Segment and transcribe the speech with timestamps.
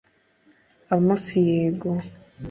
[0.93, 1.91] Amos Yego